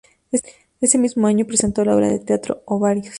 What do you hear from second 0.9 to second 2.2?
mismo año presentó la obra de